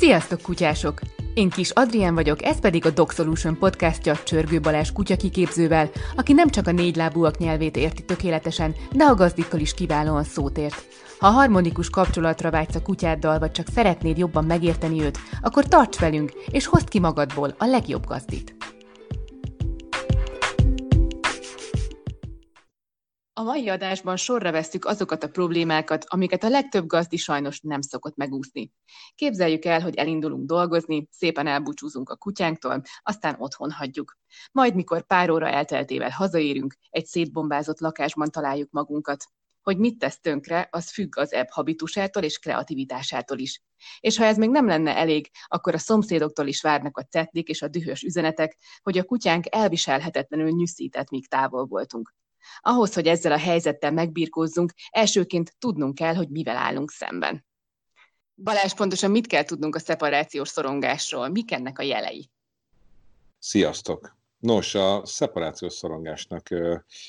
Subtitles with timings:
[0.00, 1.00] Sziasztok, kutyások!
[1.34, 6.48] Én Kis Adrien vagyok, ez pedig a Dog Solution podcastja Csörgő Balázs kutyakiképzővel, aki nem
[6.48, 10.86] csak a négylábúak nyelvét érti tökéletesen, de a gazdikkal is kiválóan szót ért.
[11.18, 16.32] Ha harmonikus kapcsolatra vágysz a kutyáddal, vagy csak szeretnéd jobban megérteni őt, akkor tarts velünk,
[16.50, 18.59] és hozd ki magadból a legjobb gazdit.
[23.32, 28.16] A mai adásban sorra veszük azokat a problémákat, amiket a legtöbb gazdi sajnos nem szokott
[28.16, 28.72] megúszni.
[29.14, 34.18] Képzeljük el, hogy elindulunk dolgozni, szépen elbúcsúzunk a kutyánktól, aztán otthon hagyjuk.
[34.52, 39.24] Majd, mikor pár óra elteltével hazaérünk, egy szétbombázott lakásban találjuk magunkat.
[39.62, 43.62] Hogy mit tesz tönkre, az függ az ebb habitusától és kreativitásától is.
[44.00, 47.62] És ha ez még nem lenne elég, akkor a szomszédoktól is várnak a tetlik és
[47.62, 52.14] a dühös üzenetek, hogy a kutyánk elviselhetetlenül nyűszített, míg távol voltunk.
[52.60, 57.44] Ahhoz, hogy ezzel a helyzettel megbírkózzunk, elsőként tudnunk kell, hogy mivel állunk szemben.
[58.34, 61.28] Balázs, pontosan mit kell tudnunk a szeparációs szorongásról?
[61.28, 62.30] Mik ennek a jelei?
[63.38, 64.18] Sziasztok!
[64.38, 66.48] Nos, a szeparációs szorongásnak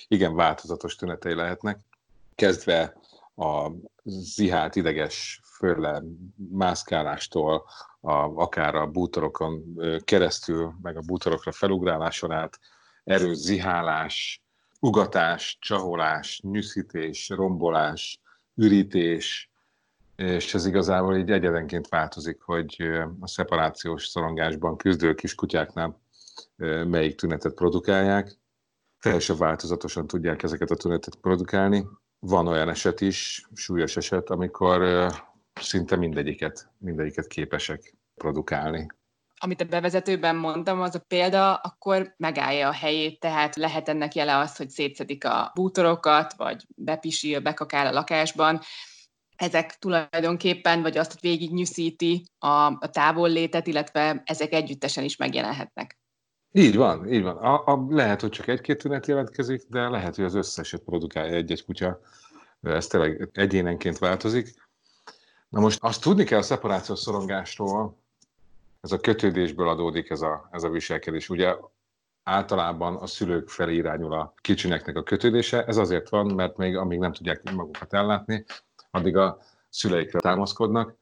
[0.08, 1.80] igen változatos tünetei lehetnek,
[2.36, 2.98] kezdve
[3.36, 3.72] a
[4.04, 6.04] zihált ideges fölle
[6.52, 7.66] mászkálástól,
[8.00, 12.60] a, akár a bútorokon keresztül, meg a bútorokra felugráláson át,
[13.04, 14.44] erős zihálás,
[14.82, 18.22] ugatás, csaholás, nyűszítés, rombolás,
[18.56, 19.52] ürítés,
[20.16, 22.82] és ez igazából így egyedenként változik, hogy
[23.20, 26.02] a szeparációs szorongásban küzdő kiskutyáknál
[26.86, 28.40] melyik tünetet produkálják.
[29.00, 31.88] Teljesen változatosan tudják ezeket a tünetet produkálni.
[32.20, 35.08] Van olyan eset is, súlyos eset, amikor
[35.54, 38.88] szinte mindegyiket, mindegyiket képesek produkálni
[39.44, 44.38] amit a bevezetőben mondtam, az a példa, akkor megállja a helyét, tehát lehet ennek jele
[44.38, 48.60] az, hogy szétszedik a bútorokat, vagy bepisil, bekakál a lakásban,
[49.36, 56.00] ezek tulajdonképpen, vagy azt, hogy végig nyűszíti a, a távollétet, illetve ezek együttesen is megjelenhetnek.
[56.52, 57.38] Így van, így van.
[57.38, 61.66] A, a, lehet, hogy csak egy-két tünet jelentkezik, de lehet, hogy az összeset produkálja egy-egy
[61.66, 62.00] kutya.
[62.62, 64.54] Ez tényleg egyénenként változik.
[65.50, 68.00] Na most azt tudni kell a szeparációs szorongásról,
[68.82, 71.30] ez a kötődésből adódik ez a, ez a viselkedés.
[71.30, 71.56] Ugye
[72.24, 75.66] általában a szülők felé irányul a kicsineknek a kötődése.
[75.66, 78.46] Ez azért van, mert még amíg nem tudják magukat ellátni,
[78.92, 79.38] addig a
[79.70, 80.96] szüleikre támaszkodnak,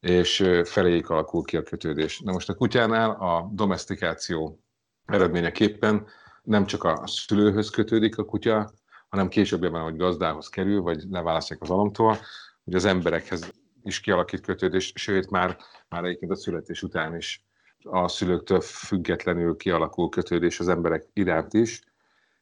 [0.00, 2.20] és feléjük alakul ki a kötődés.
[2.20, 4.60] Na most a kutyánál a domestikáció
[5.04, 6.06] eredményeképpen
[6.42, 8.70] nem csak a szülőhöz kötődik a kutya,
[9.08, 12.18] hanem később, hogy gazdához kerül, vagy leválasztják az alomtól,
[12.64, 13.52] hogy az emberekhez
[13.82, 15.56] is kialakít kötődés, sőt már,
[15.88, 17.42] már egyébként a születés után is
[17.82, 21.80] a szülőktől függetlenül kialakul kötődés az emberek iránt is.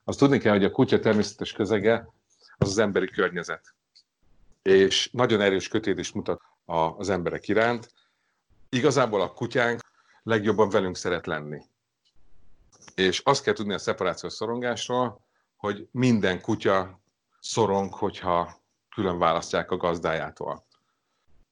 [0.05, 2.09] Azt tudni kell, hogy a kutya természetes közege
[2.57, 3.75] az az emberi környezet.
[4.63, 6.43] És nagyon erős kötődést mutat
[6.97, 7.93] az emberek iránt.
[8.69, 9.81] Igazából a kutyánk
[10.23, 11.63] legjobban velünk szeret lenni.
[12.95, 15.21] És azt kell tudni a szeparációs szorongásról,
[15.57, 17.01] hogy minden kutya
[17.41, 18.61] szorong, hogyha
[18.95, 20.66] külön választják a gazdájától.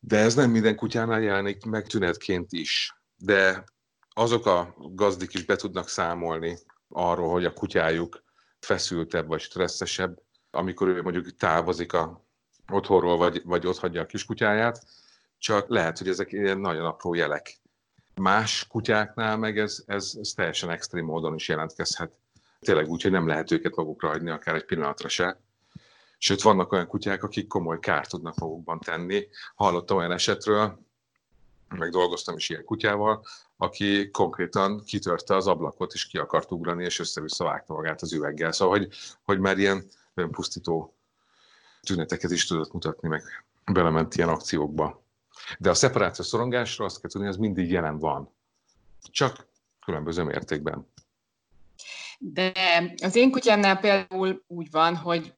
[0.06, 2.97] De ez nem minden kutyánál jelenik meg tünetként is.
[3.16, 3.65] De
[4.09, 8.25] azok a gazdik is be tudnak számolni arról, hogy a kutyájuk
[8.59, 12.25] feszültebb vagy stresszesebb, amikor ő mondjuk távozik a
[12.72, 14.84] otthonról, vagy, vagy ott hagyja a kiskutyáját,
[15.38, 17.60] csak lehet, hogy ezek ilyen nagyon apró jelek.
[18.14, 22.12] Más kutyáknál meg ez, ez, ez teljesen extrém módon is jelentkezhet.
[22.60, 25.44] Tényleg úgy, hogy nem lehet őket magukra hagyni akár egy pillanatra se.
[26.25, 29.29] Sőt, vannak olyan kutyák, akik komoly kárt tudnak magukban tenni.
[29.55, 30.79] Hallottam olyan esetről,
[31.69, 33.27] meg dolgoztam is ilyen kutyával,
[33.57, 38.53] aki konkrétan kitörte az ablakot, és ki akart ugrani, és össze-vissza vágta magát az üveggel.
[38.53, 38.89] Szóval, hogy,
[39.23, 40.95] hogy már ilyen önpusztító
[41.83, 43.23] tüneteket is tudott mutatni, meg
[43.65, 45.03] belement ilyen akciókba.
[45.59, 48.31] De a szeparációs szorongásra azt kell tudni, ez mindig jelen van.
[49.11, 49.47] Csak
[49.85, 50.87] különböző mértékben.
[52.19, 52.53] De
[53.03, 55.35] az én kutyámnál például úgy van, hogy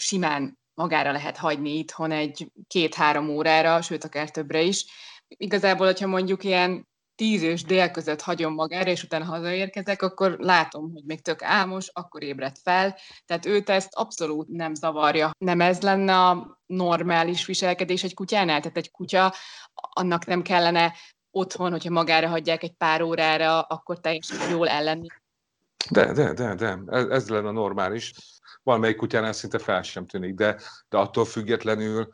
[0.00, 4.84] simán magára lehet hagyni itthon egy két-három órára, sőt akár többre is.
[5.28, 10.92] Igazából, hogyha mondjuk ilyen tíz és dél között hagyom magára, és utána hazaérkezek, akkor látom,
[10.92, 12.98] hogy még tök álmos, akkor ébred fel.
[13.26, 15.30] Tehát őt ezt abszolút nem zavarja.
[15.38, 18.60] Nem ez lenne a normális viselkedés egy kutyánál?
[18.60, 19.34] Tehát egy kutya,
[19.74, 20.94] annak nem kellene
[21.30, 25.06] otthon, hogyha magára hagyják egy pár órára, akkor teljesen jól ellenni.
[25.90, 28.12] De, de, de, de, ez, ez lenne normális
[28.62, 32.08] valamelyik kutyánál szinte fel sem tűnik, de, de attól függetlenül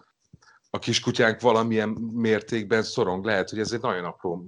[0.70, 3.24] a kiskutyánk valamilyen mértékben szorong.
[3.24, 4.46] Lehet, hogy ez egy nagyon apró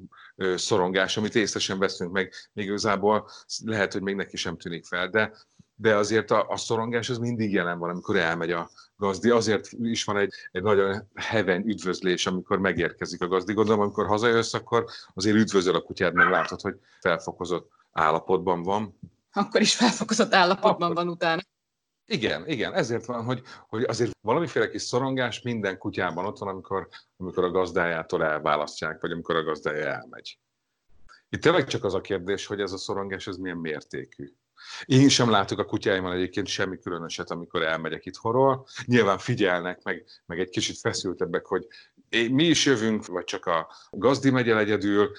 [0.55, 3.29] szorongás, amit észre sem veszünk meg, még igazából
[3.65, 5.33] lehet, hogy még neki sem tűnik fel, de,
[5.75, 9.31] de azért a, a szorongás az mindig jelen van, amikor elmegy a, gazdi.
[9.31, 13.53] Azért is van egy, egy nagyon heveny üdvözlés, amikor megérkezik a gazdi.
[13.53, 18.99] Gondolom, amikor hazajössz, akkor azért üdvözöl a kutyád, mert látod, hogy felfokozott állapotban van.
[19.33, 21.05] Akkor is felfokozott állapotban akkor...
[21.05, 21.43] van utána.
[22.07, 26.89] Igen, igen, ezért van, hogy, hogy azért valamiféle kis szorongás minden kutyában ott van, amikor,
[27.17, 30.39] amikor a gazdájától elválasztják, vagy amikor a gazdája elmegy.
[31.29, 34.33] Itt tényleg csak az a kérdés, hogy ez a szorongás, ez milyen mértékű.
[34.85, 38.67] Én sem látok a kutyáimmal egyébként semmi különöset, amikor elmegyek itthonról.
[38.85, 41.67] Nyilván figyelnek, meg, meg egy kicsit feszültebbek, hogy
[42.31, 45.11] mi is jövünk, vagy csak a gazdi megy el egyedül,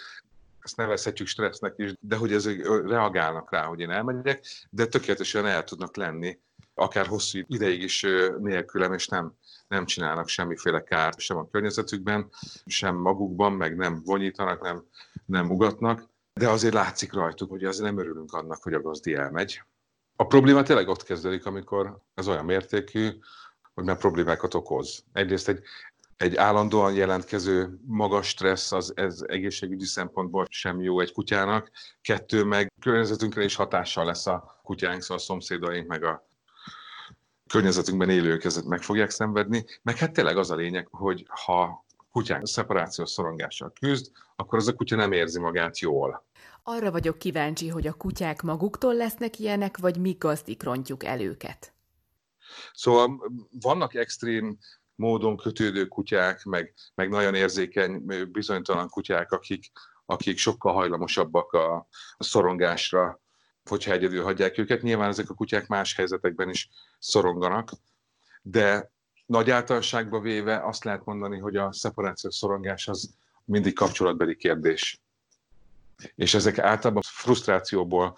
[0.69, 5.63] ezt nevezhetjük stressznek is, de hogy ezek reagálnak rá, hogy én elmegyek, de tökéletesen el
[5.63, 6.39] tudnak lenni,
[6.73, 8.05] akár hosszú ideig is
[8.39, 9.33] nélkülem, és nem,
[9.67, 12.29] nem csinálnak semmiféle kárt sem a környezetükben,
[12.65, 14.83] sem magukban, meg nem vonyítanak, nem,
[15.25, 19.63] nem ugatnak de azért látszik rajtuk, hogy azért nem örülünk annak, hogy a gazdi elmegy.
[20.15, 23.09] A probléma tényleg ott kezdődik, amikor ez olyan mértékű,
[23.73, 25.03] hogy már problémákat okoz.
[25.13, 25.63] Egyrészt egy,
[26.19, 31.71] egy állandóan jelentkező magas stressz, az ez egészségügyi szempontból sem jó egy kutyának.
[32.01, 36.27] Kettő, meg környezetünkre is hatással lesz a kutyánk, szóval a szomszédaink, meg a
[37.49, 39.65] környezetünkben élők ezet meg fogják szenvedni.
[39.81, 44.73] Meg hát tényleg az a lényeg, hogy ha kutyánk szeparációs szorongással küzd, akkor az a
[44.73, 46.25] kutya nem érzi magát jól.
[46.63, 51.73] Arra vagyok kíváncsi, hogy a kutyák maguktól lesznek ilyenek, vagy mi gazdik rontjuk el őket.
[52.73, 53.31] Szóval
[53.61, 54.57] vannak extrém
[54.99, 59.71] módon kötődő kutyák, meg, meg nagyon érzékeny, bizonytalan kutyák, akik,
[60.05, 61.87] akik sokkal hajlamosabbak a,
[62.17, 63.21] szorongásra,
[63.69, 64.81] hogyha egyedül hagyják őket.
[64.81, 66.69] Nyilván ezek a kutyák más helyzetekben is
[66.99, 67.71] szoronganak,
[68.41, 68.91] de
[69.25, 73.13] nagy általánosságban véve azt lehet mondani, hogy a szeparációs szorongás az
[73.45, 75.01] mindig kapcsolatbeli kérdés
[76.15, 78.15] és ezek általában frusztrációból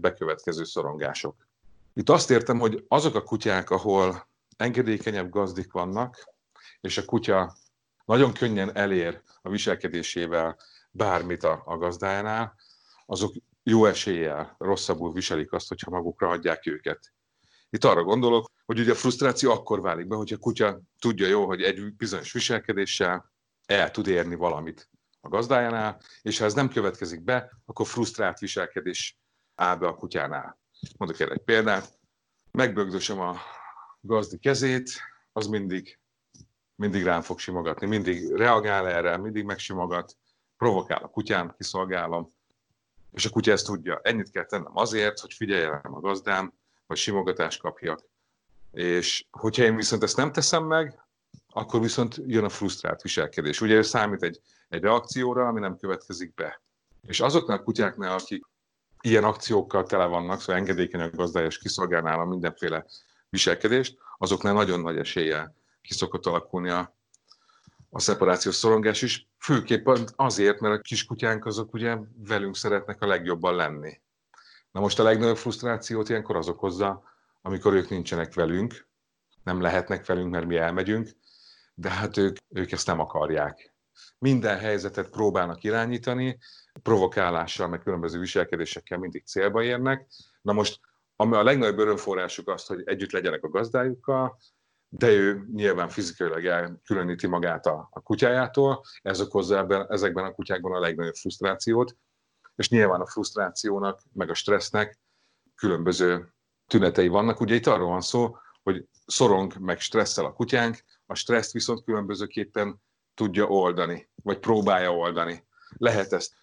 [0.00, 1.48] bekövetkező szorongások.
[1.94, 6.24] Itt azt értem, hogy azok a kutyák, ahol engedékenyebb gazdik vannak,
[6.80, 7.56] és a kutya
[8.04, 10.56] nagyon könnyen elér a viselkedésével
[10.90, 12.54] bármit a, a gazdájánál,
[13.06, 17.12] azok jó eséllyel rosszabbul viselik azt, hogyha magukra hagyják őket.
[17.70, 21.46] Itt arra gondolok, hogy ugye a frusztráció akkor válik be, hogy a kutya tudja jó,
[21.46, 23.32] hogy egy bizonyos viselkedéssel
[23.66, 29.18] el tud érni valamit a gazdájánál, és ha ez nem következik be, akkor frusztrált viselkedés
[29.54, 30.58] áll be a kutyánál.
[30.98, 31.98] Mondok erre egy példát.
[32.50, 33.36] Megbögdösöm a
[34.06, 34.90] gazdi kezét,
[35.32, 35.98] az mindig,
[36.74, 40.16] mindig rám fog simogatni, mindig reagál erre, mindig megsimogat,
[40.56, 42.34] provokál a kutyám, kiszolgálom,
[43.12, 44.00] és a kutya ezt tudja.
[44.02, 46.52] Ennyit kell tennem azért, hogy figyeljem a gazdám,
[46.86, 48.00] vagy simogatást kapjak.
[48.72, 51.00] És hogyha én viszont ezt nem teszem meg,
[51.48, 53.60] akkor viszont jön a frusztrált viselkedés.
[53.60, 56.62] Ugye ez számít egy egy reakcióra, ami nem következik be.
[57.06, 58.44] És azoknál a kutyáknál, akik
[59.00, 62.86] ilyen akciókkal tele vannak, szóval engedékeny a gazdája, és kiszolgálnál a mindenféle
[63.28, 66.96] viselkedést, azoknál nagyon nagy eséllyel ki szokott alakulni a,
[67.90, 73.54] a szeparációs szorongás is, főképpen azért, mert a kiskutyánk azok ugye velünk szeretnek a legjobban
[73.54, 74.00] lenni.
[74.70, 77.02] Na most a legnagyobb frusztrációt ilyenkor az okozza,
[77.42, 78.88] amikor ők nincsenek velünk,
[79.42, 81.08] nem lehetnek velünk, mert mi elmegyünk,
[81.74, 83.76] de hát ők, ők ezt nem akarják
[84.18, 86.38] minden helyzetet próbálnak irányítani,
[86.82, 90.06] provokálással, meg különböző viselkedésekkel mindig célba érnek.
[90.42, 90.80] Na most,
[91.16, 94.38] ami a legnagyobb örömforrásuk azt, hogy együtt legyenek a gazdájukkal,
[94.88, 100.72] de ő nyilván fizikailag elkülöníti magát a, a kutyájától, ez okozza ebben, ezekben a kutyákban
[100.72, 101.96] a legnagyobb frusztrációt,
[102.56, 104.98] és nyilván a frusztrációnak, meg a stressznek
[105.54, 106.34] különböző
[106.66, 107.40] tünetei vannak.
[107.40, 112.82] Ugye itt arról van szó, hogy szorong, meg stresszel a kutyánk, a stresszt viszont különbözőképpen
[113.14, 115.46] tudja oldani, vagy próbálja oldani.
[115.76, 116.34] Lehet ezt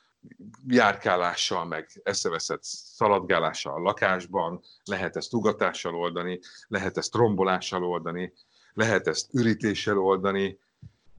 [0.67, 8.33] járkálással, meg eszeveszett szaladgálással a lakásban, lehet ezt ugatással oldani, lehet ezt rombolással oldani,
[8.73, 10.59] lehet ezt ürítéssel oldani,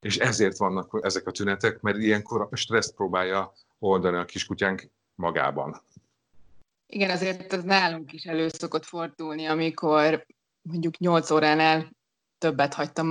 [0.00, 5.82] és ezért vannak ezek a tünetek, mert ilyenkor a stresszt próbálja oldani a kiskutyánk magában.
[6.86, 10.26] Igen, azért ez nálunk is elő szokott fordulni, amikor
[10.62, 11.90] mondjuk 8 óránál
[12.38, 13.06] többet hagytam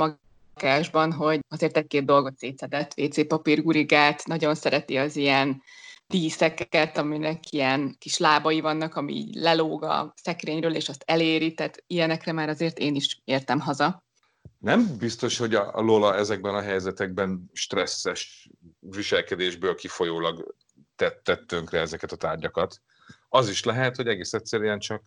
[0.55, 5.61] lakásban, hogy azért egy-két dolgot szétszedett, WC papír gurigát, nagyon szereti az ilyen
[6.07, 12.31] díszeket, aminek ilyen kis lábai vannak, ami lelóg a szekrényről, és azt eléri, tehát ilyenekre
[12.31, 14.03] már azért én is értem haza.
[14.57, 20.55] Nem biztos, hogy a Lola ezekben a helyzetekben stresszes viselkedésből kifolyólag
[20.95, 22.81] tett, tett tönkre ezeket a tárgyakat.
[23.29, 25.03] Az is lehet, hogy egész egyszerűen csak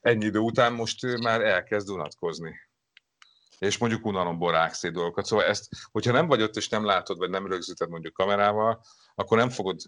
[0.00, 2.65] ennyi idő után most már elkezd unatkozni
[3.58, 5.24] és mondjuk unalomból rákszé dolgokat.
[5.24, 8.80] Szóval ezt, hogyha nem vagy ott és nem látod, vagy nem rögzíted mondjuk kamerával,
[9.14, 9.80] akkor nem fogod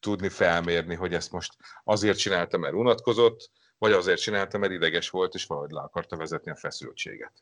[0.00, 5.34] tudni felmérni, hogy ezt most azért csinálta, mert unatkozott, vagy azért csinálta, mert ideges volt,
[5.34, 7.32] és valahogy le akarta vezetni a feszültséget.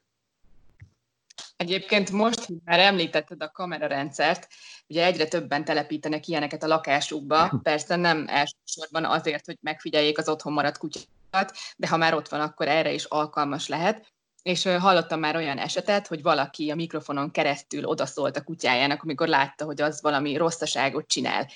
[1.56, 4.48] Egyébként most, hogy már említetted a kamerarendszert,
[4.88, 10.52] ugye egyre többen telepítenek ilyeneket a lakásukba, persze nem elsősorban azért, hogy megfigyeljék az otthon
[10.52, 14.06] maradt kutyát, de ha már ott van, akkor erre is alkalmas lehet.
[14.42, 19.64] És hallottam már olyan esetet, hogy valaki a mikrofonon keresztül odaszólt a kutyájának, amikor látta,
[19.64, 21.46] hogy az valami rosszaságot csinál.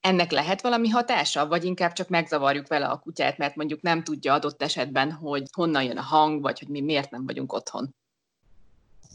[0.00, 4.32] Ennek lehet valami hatása, vagy inkább csak megzavarjuk vele a kutyát, mert mondjuk nem tudja
[4.32, 7.94] adott esetben, hogy honnan jön a hang, vagy hogy mi miért nem vagyunk otthon?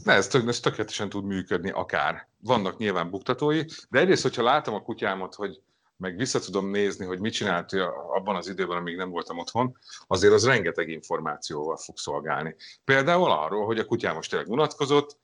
[0.04, 2.28] Ne, ez, tök, ez tökéletesen tud működni akár.
[2.40, 5.60] Vannak nyilván buktatói, de egyrészt, hogyha látom a kutyámat, hogy
[5.98, 7.72] meg vissza tudom nézni, hogy mit csinált
[8.14, 12.56] abban az időben, amíg nem voltam otthon, azért az rengeteg információval fog szolgálni.
[12.84, 15.18] Például arról, hogy a kutyám most tényleg unatkozott,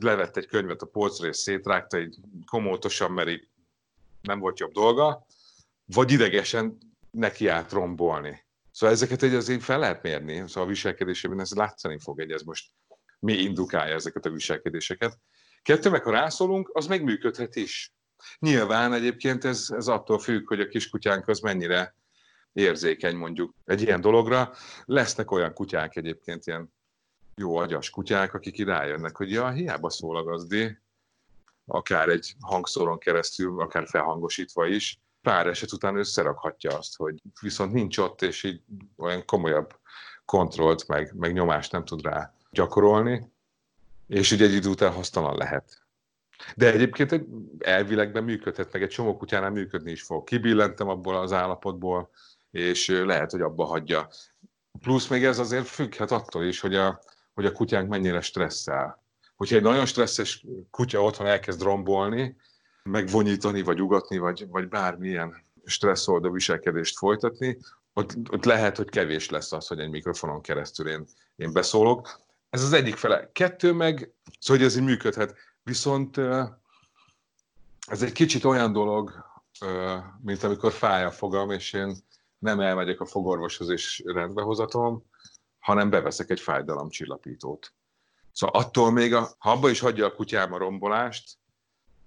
[0.00, 2.16] levett egy könyvet a polcra és szétrágta, egy
[2.46, 3.40] komótosan, mert
[4.22, 5.26] nem volt jobb dolga,
[5.84, 6.78] vagy idegesen
[7.10, 8.44] neki át rombolni.
[8.70, 12.42] Szóval ezeket egy azért fel lehet mérni, szóval a viselkedésében ez látszani fog, hogy ez
[12.42, 12.70] most
[13.18, 15.18] mi indukálja ezeket a viselkedéseket.
[15.62, 17.93] Kettő, ha rászólunk, az meg működhet is.
[18.38, 21.94] Nyilván egyébként ez, ez attól függ, hogy a kiskutyánk az mennyire
[22.52, 24.52] érzékeny mondjuk egy ilyen dologra.
[24.84, 26.72] Lesznek olyan kutyák egyébként, ilyen
[27.34, 30.78] jó agyas kutyák, akik rájönnek, hogy ja, hiába szól a gazdi,
[31.66, 37.98] akár egy hangszoron keresztül, akár felhangosítva is, pár eset után összerakhatja azt, hogy viszont nincs
[37.98, 38.62] ott, és így
[38.96, 39.78] olyan komolyabb
[40.24, 43.32] kontrollt, meg, meg nyomást nem tud rá gyakorolni,
[44.06, 45.83] és ugye egy idő után hasztalan lehet.
[46.56, 47.24] De egyébként
[47.58, 50.24] elvilegben működhet, meg egy csomó kutyánál működni is fog.
[50.24, 52.10] Kibillentem abból az állapotból,
[52.50, 54.08] és lehet, hogy abba hagyja.
[54.80, 57.00] Plusz még ez azért függhet attól is, hogy a,
[57.34, 59.02] hogy a kutyánk mennyire stresszel.
[59.36, 62.36] Hogyha egy nagyon stresszes kutya otthon elkezd rombolni,
[62.82, 67.58] megvonyítani, vagy ugatni, vagy, vagy bármilyen stresszoldó viselkedést folytatni,
[67.92, 71.04] ott, ott lehet, hogy kevés lesz az, hogy egy mikrofonon keresztül én,
[71.36, 72.20] én beszólok.
[72.50, 73.30] Ez az egyik fele.
[73.32, 75.34] Kettő meg, szóval hogy ez így működhet.
[75.64, 76.18] Viszont
[77.86, 79.24] ez egy kicsit olyan dolog,
[80.20, 81.96] mint amikor fáj a fogam, és én
[82.38, 85.04] nem elmegyek a fogorvoshoz és rendbehozatom,
[85.58, 87.72] hanem beveszek egy fájdalomcsillapítót.
[88.32, 91.38] Szóval attól még, a, ha abba is hagyja a kutyám a rombolást,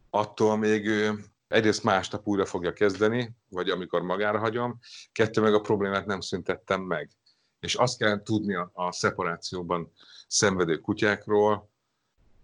[0.10, 4.80] attól még ő egyrészt másnap újra fogja kezdeni, vagy amikor magára hagyom,
[5.12, 7.12] kettő meg a problémát nem szüntettem meg.
[7.60, 9.92] És azt kell tudni a, a szeparációban
[10.28, 11.70] szenvedő kutyákról,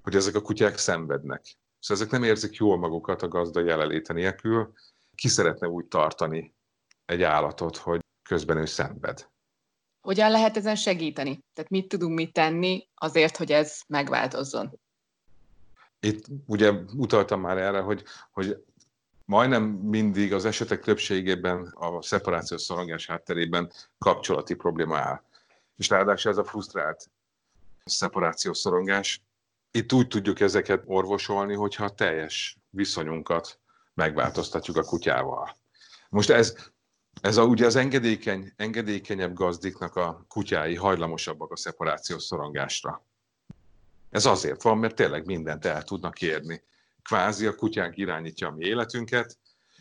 [0.04, 1.44] hogy ezek a kutyák szenvednek.
[1.80, 4.74] Szóval ezek nem érzik jól magukat a gazda jelenléte nélkül.
[5.16, 6.54] Ki szeretne úgy tartani
[7.06, 9.28] egy állatot, hogy közben ő szenved.
[10.02, 11.44] Hogyan lehet ezen segíteni?
[11.54, 14.80] Tehát mit tudunk mit tenni azért, hogy ez megváltozzon?
[16.00, 18.64] Itt ugye utaltam már erre, hogy, hogy
[19.26, 25.22] majdnem mindig az esetek többségében a szeparációs szorongás hátterében kapcsolati probléma áll.
[25.76, 27.10] És ráadásul ez a frusztrált
[27.86, 29.22] szeparációs szorongás
[29.76, 33.60] itt úgy tudjuk ezeket orvosolni, hogyha a teljes viszonyunkat
[33.94, 35.58] megváltoztatjuk a kutyával.
[36.10, 36.56] Most ez,
[37.22, 43.06] ez a, ugye az engedékeny, engedékenyebb gazdiknak a kutyái hajlamosabbak a szeparációs szorongásra.
[44.10, 46.64] Ez azért van, mert tényleg mindent el tudnak érni.
[47.02, 49.38] Kvázi a kutyánk irányítja a mi életünket,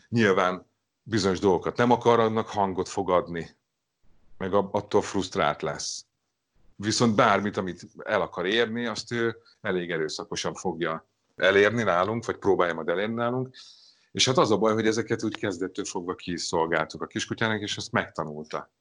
[0.09, 0.69] nyilván
[1.03, 3.57] bizonyos dolgokat nem akar, hangot fogadni,
[4.37, 6.05] meg attól frusztrált lesz
[6.75, 12.73] viszont bármit, amit el akar érni, azt ő elég erőszakosan fogja elérni nálunk, vagy próbálja
[12.73, 13.55] majd elérni nálunk.
[14.11, 17.91] És hát az a baj, hogy ezeket úgy kezdettől fogva kiszolgáltuk a kiskutyának, és azt
[17.91, 18.71] megtanulta.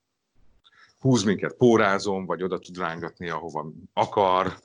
[0.99, 4.59] Húz minket pórázom, vagy oda tud rángatni, ahova akar.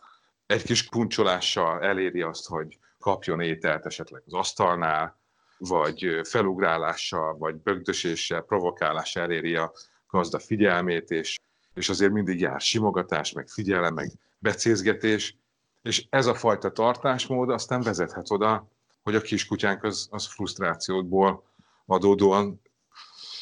[0.46, 5.18] Egy kis kuncsolással eléri azt, hogy kapjon ételt esetleg az asztalnál,
[5.58, 9.74] vagy felugrálással, vagy bögdöséssel, provokálással eléri a
[10.08, 11.40] gazda figyelmét, és
[11.78, 15.38] és azért mindig jár simogatás, meg figyelem, meg becézgetés,
[15.82, 18.68] és ez a fajta tartásmód aztán vezethet oda,
[19.04, 21.44] hogy a kiskutyánk az, az frusztrációból
[21.86, 22.62] adódóan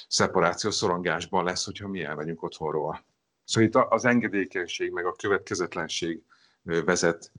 [0.08, 3.06] szeparáció szorongásban lesz, hogyha mi elmegyünk otthonról.
[3.44, 6.22] Szóval itt az engedékenység meg a következetlenség
[6.64, 7.32] vezet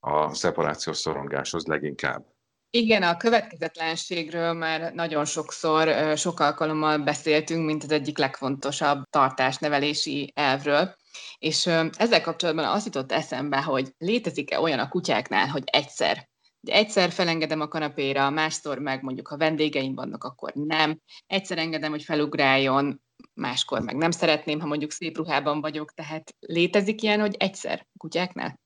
[0.00, 2.33] a szeparációs szorongáshoz leginkább.
[2.76, 10.94] Igen, a következetlenségről már nagyon sokszor, sok alkalommal beszéltünk, mint az egyik legfontosabb tartásnevelési elvről.
[11.38, 11.66] És
[11.96, 16.28] ezzel kapcsolatban azt jutott eszembe, hogy létezik-e olyan a kutyáknál, hogy egyszer
[16.64, 21.00] egyszer felengedem a kanapéra, másszor meg mondjuk, ha vendégeim vannak, akkor nem.
[21.26, 23.02] Egyszer engedem, hogy felugráljon,
[23.34, 25.92] máskor meg nem szeretném, ha mondjuk szép ruhában vagyok.
[25.92, 28.60] Tehát létezik ilyen, hogy egyszer kutyáknál?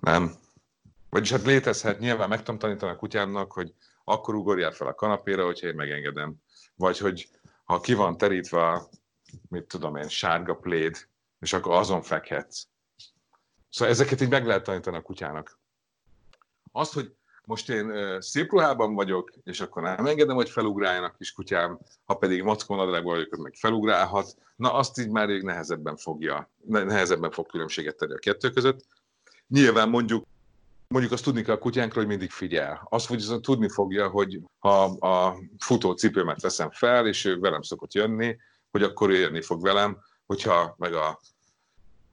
[0.00, 0.44] Nem,
[1.10, 5.44] vagyis hát létezhet, nyilván meg tudom tanítani a kutyámnak, hogy akkor ugorjál fel a kanapéra,
[5.44, 6.34] hogyha én megengedem.
[6.74, 7.28] Vagy hogy
[7.64, 8.82] ha ki van terítve,
[9.48, 11.08] mit tudom én, sárga pléd,
[11.40, 12.66] és akkor azon fekhetsz.
[13.70, 15.58] Szóval ezeket így meg lehet tanítani a kutyának.
[16.72, 21.32] Az, hogy most én szép ruhában vagyok, és akkor nem engedem, hogy felugráljon a kis
[21.32, 27.30] kutyám, ha pedig nadrágban vagyok, meg felugrálhat, na azt így már rég nehezebben fogja, nehezebben
[27.30, 28.86] fog különbséget tenni a kettő között.
[29.48, 30.26] Nyilván mondjuk
[30.88, 32.86] Mondjuk azt tudni kell a kutyánkról, hogy mindig figyel.
[32.90, 37.92] Azt viszont tudni fogja, hogy ha a futó cipőmet veszem fel, és ő velem szokott
[37.92, 38.36] jönni,
[38.70, 41.20] hogy akkor ő érni fog velem, hogyha meg a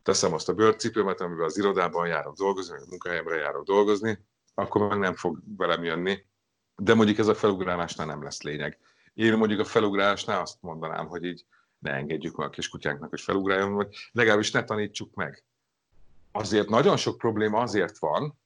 [0.03, 4.19] teszem azt a bőrcipőmet, amivel az irodában járok dolgozni, vagy a munkahelyemre járok dolgozni,
[4.53, 6.25] akkor meg nem fog velem jönni.
[6.75, 8.77] De mondjuk ez a felugrálásnál nem lesz lényeg.
[9.13, 11.45] Én mondjuk a felugrálásnál azt mondanám, hogy így
[11.79, 15.43] ne engedjük meg a kiskutyánknak, hogy felugráljon, vagy legalábbis ne tanítsuk meg.
[16.31, 18.41] Azért nagyon sok probléma azért van,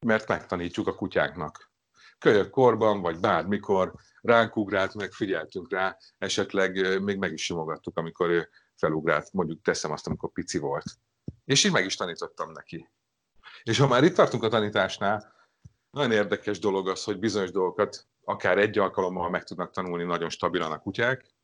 [0.00, 1.70] mert megtanítjuk a kutyáknak.
[2.18, 8.30] Kölyök korban, vagy bármikor ránk ugrált, meg figyeltünk rá, esetleg még meg is simogattuk, amikor
[8.30, 10.84] ő felugrált, mondjuk teszem azt, amikor pici volt.
[11.44, 12.88] És így meg is tanítottam neki.
[13.62, 15.36] És ha már itt tartunk a tanításnál,
[15.90, 20.72] nagyon érdekes dolog az, hogy bizonyos dolgokat akár egy alkalommal meg tudnak tanulni nagyon stabilan
[20.72, 21.34] a kutyák,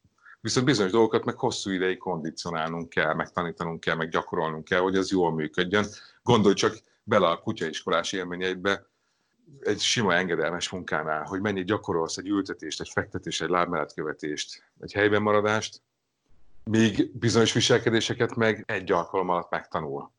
[0.40, 5.10] viszont bizonyos dolgokat meg hosszú ideig kondicionálnunk kell, megtanítanunk kell, meg gyakorolnunk kell, hogy ez
[5.10, 5.86] jól működjön.
[6.22, 8.86] Gondolj csak bele a kutyaiskolás élményeidbe,
[9.60, 15.22] egy sima engedelmes munkánál, hogy mennyit gyakorolsz egy ültetést, egy fektetést, egy lábmeletkövetést, egy helyben
[15.22, 15.82] maradást,
[16.64, 20.12] még bizonyos viselkedéseket meg egy alkalom alatt megtanul.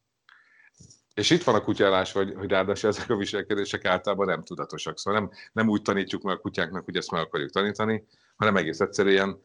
[1.14, 5.00] És itt van a kutyálás, hogy, hogy ráadásul ezek a viselkedések általában nem tudatosak.
[5.00, 8.80] Szóval nem, nem úgy tanítjuk meg a kutyáknak, hogy ezt meg akarjuk tanítani, hanem egész
[8.80, 9.42] egyszerűen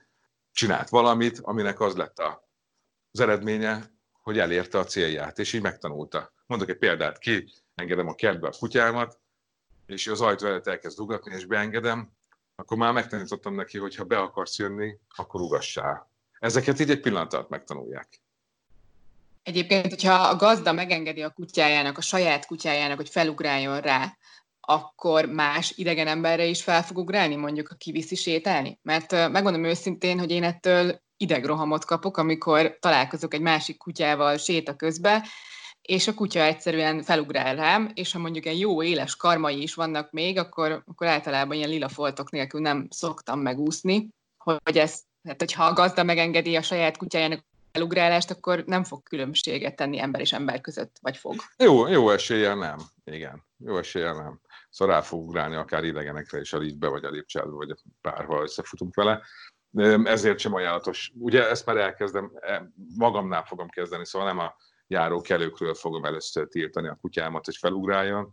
[0.52, 2.48] csinált valamit, aminek az lett a,
[3.12, 6.32] az eredménye, hogy elérte a célját, és így megtanulta.
[6.46, 9.18] Mondok egy példát, ki engedem a kertbe a kutyámat,
[9.86, 12.12] és az ajtó előtt elkezd ugatni, és beengedem,
[12.54, 16.10] akkor már megtanítottam neki, hogy ha be akarsz jönni, akkor ugassál.
[16.38, 18.08] Ezeket így egy pillanat alatt megtanulják.
[19.42, 24.16] Egyébként, hogyha a gazda megengedi a kutyájának, a saját kutyájának, hogy felugráljon rá,
[24.60, 28.78] akkor más idegen emberre is fel fog ugrálni, mondjuk, ha kiviszi sétálni?
[28.82, 35.22] Mert megmondom őszintén, hogy én ettől idegrohamot kapok, amikor találkozok egy másik kutyával séta közben,
[35.82, 40.10] és a kutya egyszerűen felugrál rám, és ha mondjuk egy jó éles karmai is vannak
[40.10, 45.64] még, akkor, akkor általában ilyen lila foltok nélkül nem szoktam megúszni, hogy ez, hát hogyha
[45.64, 50.60] a gazda megengedi a saját kutyájának felugrálást, akkor nem fog különbséget tenni ember és ember
[50.60, 51.34] között, vagy fog.
[51.56, 52.78] Jó, jó eséllyel nem.
[53.04, 54.40] Igen, jó eséllyel nem.
[54.70, 58.94] Szóval rá fog ugrálni akár idegenekre is a liftbe, vagy a lépcsádba, vagy bárhol összefutunk
[58.94, 59.22] vele.
[60.04, 61.12] Ezért sem ajánlatos.
[61.18, 64.54] Ugye ezt már elkezdem, e, magamnál fogom kezdeni, szóval nem a
[64.86, 68.32] járókelőkről fogom először tiltani a kutyámat, hogy felugráljon,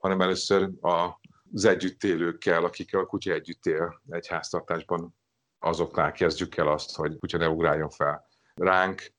[0.00, 5.14] hanem először az együtt élőkkel, akikkel a kutya együtt él egy háztartásban,
[5.58, 9.12] azoknál kezdjük el azt, hogy kutya ne ugráljon fel ránk,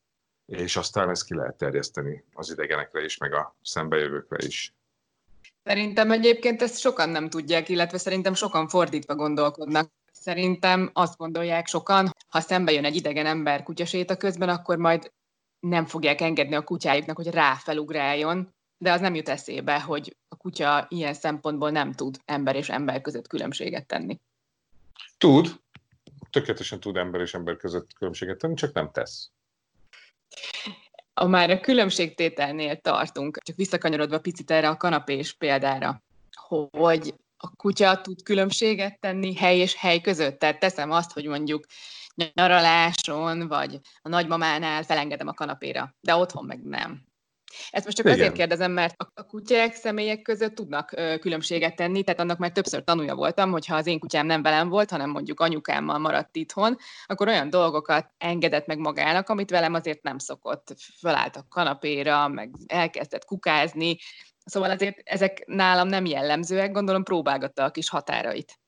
[0.45, 4.73] és aztán ezt ki lehet terjeszteni az idegenekre is, meg a szembejövőkre is.
[5.63, 9.91] Szerintem egyébként ezt sokan nem tudják, illetve szerintem sokan fordítva gondolkodnak.
[10.11, 15.11] Szerintem azt gondolják sokan, ha szembe jön egy idegen ember kutyaséta közben, akkor majd
[15.59, 20.85] nem fogják engedni a kutyájuknak, hogy ráfelugráljon, de az nem jut eszébe, hogy a kutya
[20.89, 24.19] ilyen szempontból nem tud ember és ember között különbséget tenni.
[25.17, 25.59] Tud,
[26.29, 29.31] tökéletesen tud ember és ember között különbséget tenni, csak nem tesz.
[31.13, 36.03] A már a különbségtételnél tartunk, csak visszakanyarodva picit erre a kanapés példára,
[36.71, 40.39] hogy a kutya tud különbséget tenni hely és hely között.
[40.39, 41.65] Tehát teszem azt, hogy mondjuk
[42.33, 47.08] nyaraláson, vagy a nagymamánál felengedem a kanapéra, de otthon meg nem.
[47.71, 48.17] Ezt most csak Igen.
[48.17, 50.87] azért kérdezem, mert a kutyák személyek között tudnak
[51.19, 54.69] különbséget tenni, tehát annak már többször tanulja voltam, hogy ha az én kutyám nem velem
[54.69, 60.03] volt, hanem mondjuk anyukámmal maradt itthon, akkor olyan dolgokat engedett meg magának, amit velem azért
[60.03, 60.75] nem szokott.
[60.99, 63.97] Fölállt a kanapéra, meg elkezdett kukázni,
[64.49, 68.59] Szóval azért ezek nálam nem jellemzőek, gondolom próbálgatta a kis határait.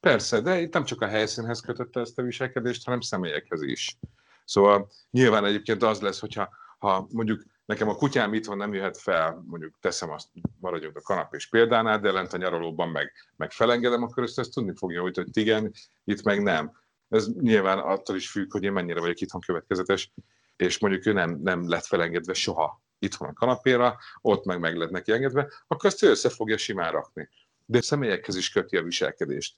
[0.00, 3.96] Persze, de itt nem csak a helyszínhez kötötte ezt a viselkedést, hanem személyekhez is.
[4.44, 9.44] Szóval nyilván egyébként az lesz, hogyha ha mondjuk nekem a kutyám itthon nem jöhet fel,
[9.46, 10.28] mondjuk teszem azt,
[10.60, 14.72] maradjunk a kanapés példánál, de lent a nyaralóban meg, meg felengedem, akkor ezt, ezt tudni
[14.76, 15.72] fogja, hogy, hogy igen,
[16.04, 16.72] itt meg nem.
[17.08, 20.12] Ez nyilván attól is függ, hogy én mennyire vagyok itthon következetes,
[20.56, 24.90] és mondjuk ő nem, nem lett felengedve soha itthon a kanapéra, ott meg meg lett
[24.90, 27.28] neki engedve, akkor ezt ő össze fogja simán rakni.
[27.64, 29.56] De személyekhez is köti a viselkedést.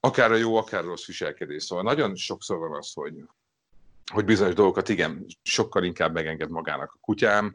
[0.00, 1.62] Akár a jó, akár a rossz viselkedés.
[1.62, 3.14] Szóval nagyon sokszor van az, hogy,
[4.12, 7.54] hogy bizonyos dolgokat igen, sokkal inkább megenged magának a kutyám,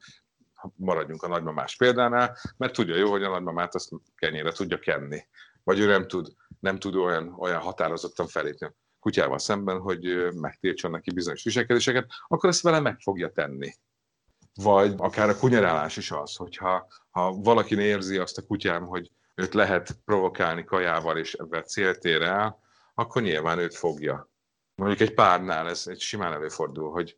[0.76, 5.28] maradjunk a nagymamás példánál, mert tudja jó, hogy a nagymamát azt kenyére tudja kenni.
[5.64, 6.28] Vagy ő nem tud,
[6.60, 12.62] nem tud olyan, olyan határozottan felépni kutyával szemben, hogy megtiltson neki bizonyos viselkedéseket, akkor ezt
[12.62, 13.74] vele meg fogja tenni
[14.56, 19.54] vagy akár a kunyerálás is az, hogyha ha valaki érzi azt a kutyám, hogy őt
[19.54, 22.60] lehet provokálni kajával, és ebben célt ér el,
[22.94, 24.32] akkor nyilván őt fogja.
[24.76, 27.18] Mondjuk egy párnál ez egy simán előfordul, hogy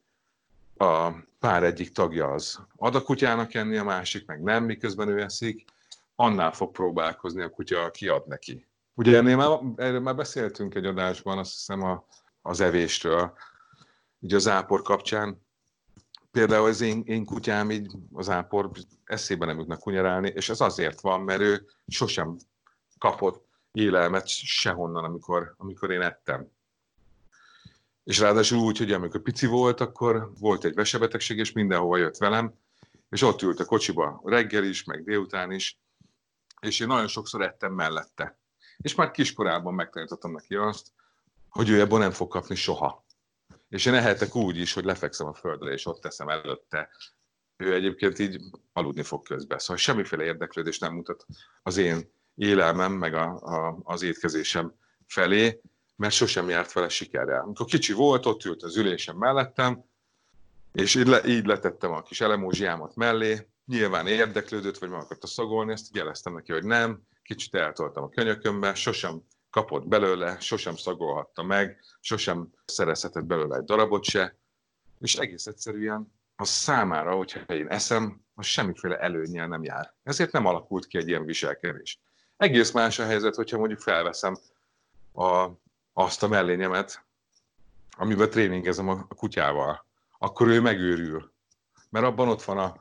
[0.77, 5.21] a pár egyik tagja az ad a kutyának enni, a másik meg nem, miközben ő
[5.21, 5.65] eszik,
[6.15, 8.67] annál fog próbálkozni a kutya, aki ad neki.
[8.93, 12.05] Ugye ennél már, erről már beszéltünk egy adásban, azt hiszem a,
[12.41, 13.33] az evésről,
[14.19, 15.43] ugye az ápor kapcsán.
[16.31, 18.71] Például az én, én kutyám így az ápor
[19.03, 22.37] eszébe nem jutnak kunyarálni, és ez azért van, mert ő sosem
[22.97, 26.47] kapott élelmet sehonnan, amikor, amikor én ettem.
[28.05, 32.53] És ráadásul úgy, hogy amikor pici volt, akkor volt egy vesebetegség, és mindenhova jött velem,
[33.09, 35.79] és ott ült a kocsiba reggel is, meg délután is,
[36.61, 38.39] és én nagyon sokszor ettem mellette.
[38.77, 40.87] És már kiskorában megtanítottam neki azt,
[41.49, 43.05] hogy ő ebből nem fog kapni soha.
[43.69, 46.89] És én ehetek úgy is, hogy lefekszem a földre, és ott teszem előtte.
[47.57, 48.41] Ő egyébként így
[48.73, 49.59] aludni fog közben.
[49.59, 51.25] Szóval semmiféle érdeklődés nem mutat
[51.63, 54.73] az én élelmem, meg a, a, az étkezésem
[55.07, 55.61] felé,
[55.95, 57.41] mert sosem járt vele sikerrel.
[57.41, 59.84] Amikor kicsi volt, ott ült az ülésem mellettem,
[60.71, 65.71] és így, le, így letettem a kis elemózsiámat mellé, nyilván érdeklődött, vagy meg akarta szagolni,
[65.71, 71.79] ezt jeleztem neki, hogy nem, kicsit eltoltam a könyökömbe, sosem kapott belőle, sosem szagolhatta meg,
[71.99, 74.38] sosem szerezhetett belőle egy darabot se,
[74.99, 79.93] és egész egyszerűen az számára, hogyha én eszem, az semmiféle előnyel nem jár.
[80.03, 81.99] Ezért nem alakult ki egy ilyen viselkedés.
[82.38, 84.38] Egész más a helyzet, hogyha mondjuk felveszem
[85.13, 85.49] a,
[85.97, 87.05] azt a mellényemet,
[87.97, 89.86] amiben tréningezem a kutyával,
[90.17, 91.31] akkor ő megőrül.
[91.89, 92.77] Mert abban ott van a,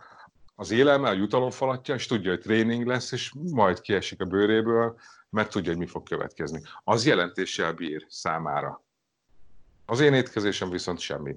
[0.54, 4.98] az élelme, a jutalomfalatja, és tudja, hogy tréning lesz, és majd kiesik a bőréből,
[5.30, 6.62] mert tudja, hogy mi fog következni.
[6.84, 8.84] Az jelentéssel bír számára.
[9.86, 11.34] Az én étkezésem viszont semmi,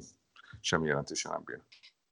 [0.62, 1.62] semmi jelentéssel nem bír.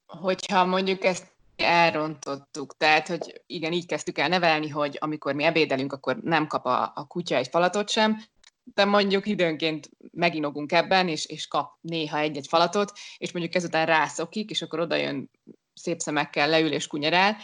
[0.06, 5.94] Hogyha mondjuk ezt elrontottuk, tehát, hogy igen, így kezdtük el nevelni, hogy amikor mi ebédelünk,
[5.94, 8.24] akkor nem kap a, a kutya egy falatot sem,
[8.74, 14.50] de mondjuk időnként meginogunk ebben, és, és kap néha egy-egy falatot, és mondjuk ezután rászokik,
[14.50, 15.32] és akkor oda jön
[15.74, 17.38] szép szemekkel leül és kunyerál,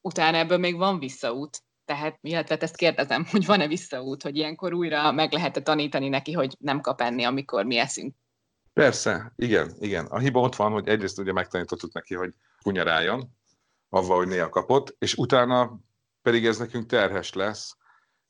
[0.00, 1.62] utána ebből még van visszaút.
[1.84, 6.56] Tehát, illetve ezt kérdezem, hogy van-e visszaút, hogy ilyenkor újra meg lehet-e tanítani neki, hogy
[6.58, 8.14] nem kap enni, amikor mi eszünk?
[8.72, 10.06] Persze, igen, igen.
[10.06, 13.36] A hiba ott van, hogy egyrészt ugye megtanítottuk neki, hogy kunyeráljon,
[13.88, 15.80] avval, hogy néha kapott, és utána
[16.22, 17.76] pedig ez nekünk terhes lesz.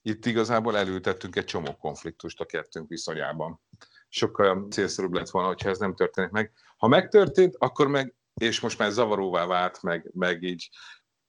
[0.03, 3.61] Itt igazából elültettünk egy csomó konfliktust a kettőnk viszonyában.
[4.09, 6.53] Sokkal célszerűbb lett volna, hogyha ez nem történik meg.
[6.77, 10.71] Ha megtörtént, akkor meg és most már zavaróvá vált, meg, meg így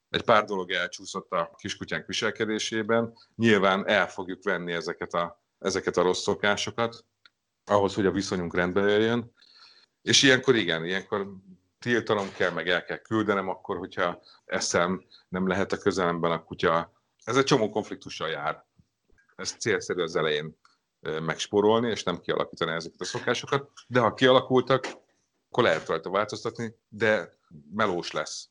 [0.10, 3.14] egy pár dolog elcsúszott a kiskutyánk viselkedésében.
[3.36, 7.06] Nyilván el fogjuk venni ezeket a, ezeket a rossz szokásokat,
[7.66, 9.34] ahhoz, hogy a viszonyunk rendbe jöjjön.
[10.02, 11.34] És ilyenkor igen, ilyenkor
[11.80, 16.99] tiltanom kell, meg el kell küldenem, akkor, hogyha eszem, nem lehet a közelemben a kutya.
[17.30, 18.66] Ez egy csomó konfliktussal jár.
[19.36, 20.58] Ez célszerű az elején
[21.00, 24.88] megsporolni, és nem kialakítani ezeket a szokásokat, de ha kialakultak,
[25.50, 27.38] akkor lehet rajta változtatni, de
[27.72, 28.50] melós lesz.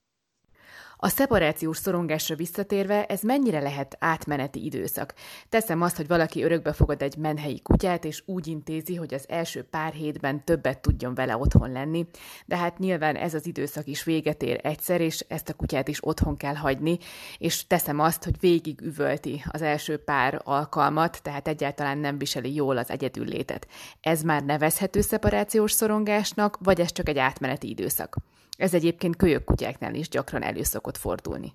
[1.00, 5.14] A szeparációs szorongásra visszatérve, ez mennyire lehet átmeneti időszak?
[5.48, 9.62] Teszem azt, hogy valaki örökbe fogad egy menhelyi kutyát, és úgy intézi, hogy az első
[9.62, 12.06] pár hétben többet tudjon vele otthon lenni,
[12.46, 16.06] de hát nyilván ez az időszak is véget ér egyszer, és ezt a kutyát is
[16.06, 16.98] otthon kell hagyni,
[17.38, 22.76] és teszem azt, hogy végig üvölti az első pár alkalmat, tehát egyáltalán nem viseli jól
[22.76, 23.68] az egyedüllétet.
[24.00, 28.16] Ez már nevezhető szeparációs szorongásnak, vagy ez csak egy átmeneti időszak?
[28.58, 31.52] Ez egyébként kölyök kutyáknál is gyakran elő szokott fordulni.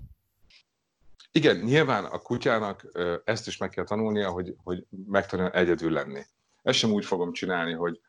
[1.31, 2.85] Igen, nyilván a kutyának
[3.23, 6.25] ezt is meg kell tanulnia, hogy, hogy megtanulja egyedül lenni.
[6.61, 8.01] Ezt sem úgy fogom csinálni, hogy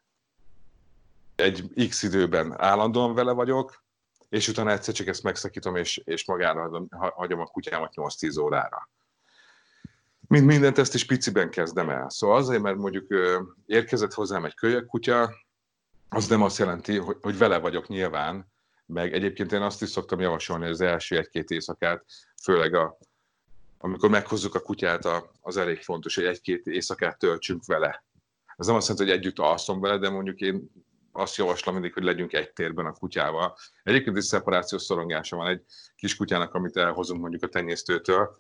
[1.35, 3.85] egy x időben állandóan vele vagyok,
[4.29, 8.91] és utána egyszer csak ezt megszakítom, és, és magára hagyom a kutyámat 8-10 órára.
[10.29, 12.11] Mint mindent, ezt is piciben kezdem el.
[12.11, 13.15] Szóval azért, mert mondjuk
[13.67, 15.35] érkezett hozzám egy kölyök kutya,
[16.09, 18.53] az nem azt jelenti, hogy, hogy vele vagyok nyilván,
[18.87, 22.05] meg egyébként én azt is szoktam javasolni, az első egy-két éjszakát,
[22.43, 22.99] főleg a,
[23.79, 28.05] amikor meghozzuk a kutyát, a, az elég fontos, hogy egy-két éjszakát töltsünk vele.
[28.57, 30.71] Ez nem azt jelenti, hogy együtt alszom vele, de mondjuk én
[31.13, 33.57] azt javaslom mindig, hogy legyünk egy térben a kutyával.
[33.83, 35.63] Egyébként is szeparációs szorongása van egy
[35.97, 38.37] kis kutyának, amit elhozunk mondjuk a tenyésztőtől,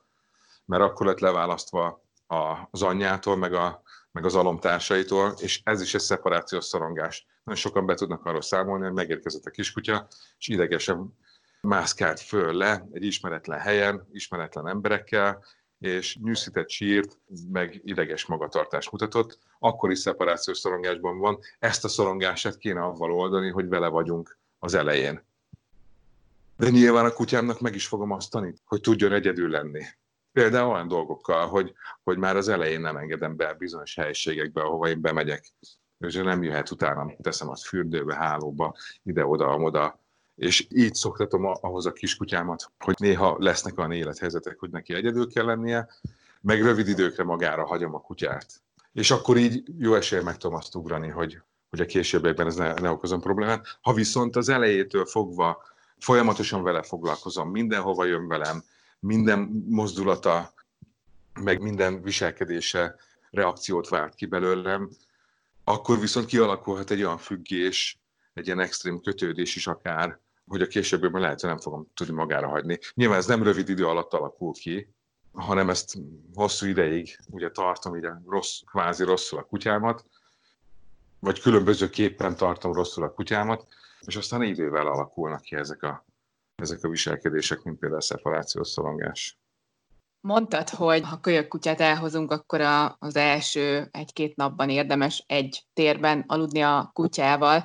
[0.64, 2.02] mert akkor lett leválasztva
[2.70, 3.82] az anyjától, meg, a,
[4.14, 7.26] meg az alomtársaitól, és ez is egy szeparációs szorongás.
[7.44, 10.06] Nagyon sokan be tudnak arról számolni, hogy megérkezett a kiskutya,
[10.38, 11.18] és idegesen
[11.60, 15.44] mászkált föl le egy ismeretlen helyen, ismeretlen emberekkel,
[15.78, 17.18] és nyűszített sírt,
[17.52, 21.38] meg ideges magatartást mutatott, akkor is szeparációs szorongásban van.
[21.58, 25.22] Ezt a szorongását kéne avval oldani, hogy vele vagyunk az elején.
[26.56, 29.82] De nyilván a kutyámnak meg is fogom azt tanítani, hogy tudjon egyedül lenni.
[30.34, 35.00] Például olyan dolgokkal, hogy, hogy már az elején nem engedem be bizonyos helyiségekbe, ahova én
[35.00, 35.52] bemegyek,
[35.98, 40.00] és nem jöhet utána, teszem azt fürdőbe, hálóba, ide-oda, oda,
[40.34, 45.44] és így szoktatom ahhoz a kiskutyámat, hogy néha lesznek olyan élethelyzetek, hogy neki egyedül kell
[45.44, 45.88] lennie,
[46.40, 48.46] meg rövid időkre magára hagyom a kutyát.
[48.92, 52.72] És akkor így jó esélye meg tudom azt ugrani, hogy, hogy a későbbiekben ez ne,
[52.72, 53.78] ne okozom problémát.
[53.80, 55.62] Ha viszont az elejétől fogva
[55.98, 58.62] folyamatosan vele foglalkozom, mindenhova jön velem,
[59.04, 60.52] minden mozdulata,
[61.40, 62.96] meg minden viselkedése
[63.30, 64.90] reakciót vált ki belőlem,
[65.64, 68.00] akkor viszont kialakulhat egy olyan függés,
[68.34, 72.48] egy ilyen extrém kötődés is akár, hogy a későbbiekben lehet, hogy nem fogom tudni magára
[72.48, 72.78] hagyni.
[72.94, 74.94] Nyilván ez nem rövid idő alatt alakul ki,
[75.32, 75.98] hanem ezt
[76.34, 80.04] hosszú ideig ugye tartom ugye rossz, kvázi rosszul a kutyámat,
[81.18, 83.66] vagy különböző képpen tartom rosszul a kutyámat,
[84.00, 86.04] és aztán idővel alakulnak ki ezek a,
[86.54, 89.38] ezek a viselkedések, mint például a szeparációs szorongás.
[90.20, 96.24] Mondtad, hogy ha kölyök kutyát elhozunk, akkor a, az első egy-két napban érdemes egy térben
[96.26, 97.62] aludni a kutyával.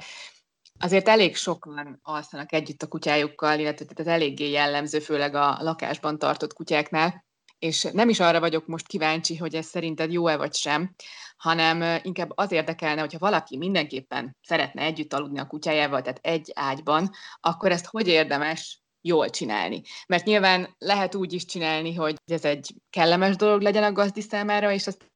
[0.79, 6.53] Azért elég sokan alszanak együtt a kutyájukkal, illetve ez eléggé jellemző, főleg a lakásban tartott
[6.53, 7.27] kutyáknál
[7.59, 10.95] és nem is arra vagyok most kíváncsi, hogy ez szerinted jó-e vagy sem,
[11.37, 17.09] hanem inkább az érdekelne, hogyha valaki mindenképpen szeretne együtt aludni a kutyájával, tehát egy ágyban,
[17.39, 19.81] akkor ezt hogy érdemes jól csinálni.
[20.07, 24.71] Mert nyilván lehet úgy is csinálni, hogy ez egy kellemes dolog legyen a gazdi számára,
[24.71, 25.11] és azt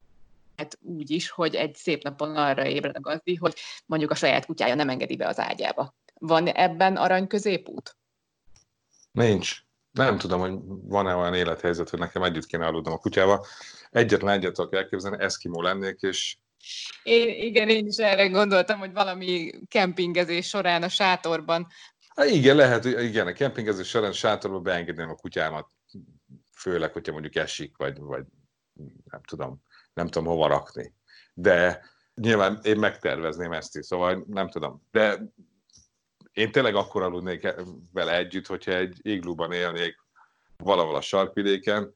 [0.56, 3.54] lehet úgy is, hogy egy szép napon arra ébred a gazdi, hogy
[3.86, 5.94] mondjuk a saját kutyája nem engedi be az ágyába.
[6.14, 7.96] Van ebben arany középút?
[9.12, 9.62] Nincs
[9.94, 13.46] nem tudom, hogy van-e olyan élethelyzet, hogy nekem együtt kéne aludnom a kutyával.
[13.90, 16.36] Egyetlen egyet tudok elképzelni, eszkimó lennék, és
[17.02, 21.66] én, igen, én is erre gondoltam, hogy valami kempingezés során a sátorban.
[22.14, 25.68] Hát igen, lehet, igen, a kempingezés során a sátorban beengedném a kutyámat,
[26.52, 28.24] főleg, hogyha mondjuk esik, vagy, vagy
[29.10, 29.62] nem tudom,
[29.94, 30.94] nem tudom hova rakni.
[31.34, 31.82] De
[32.14, 34.82] nyilván én megtervezném ezt is, szóval nem tudom.
[34.90, 35.22] De
[36.32, 37.54] én tényleg akkor aludnék
[37.92, 39.96] vele együtt, hogyha egy iglúban élnék
[40.56, 41.94] valahol a sarkvidéken,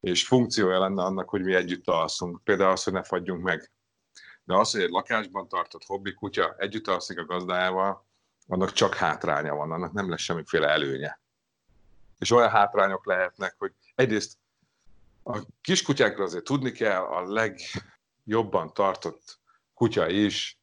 [0.00, 2.44] és funkciója lenne annak, hogy mi együtt alszunk.
[2.44, 3.70] Például az, hogy ne fagyjunk meg.
[4.44, 8.07] De az, hogy egy lakásban tartott hobbi kutya együtt alszik a gazdájával,
[8.48, 11.20] annak csak hátránya van, annak nem lesz semmiféle előnye.
[12.18, 14.38] És olyan hátrányok lehetnek, hogy egyrészt
[15.24, 19.38] a kiskutyákra azért tudni kell, a legjobban tartott
[19.74, 20.60] kutya is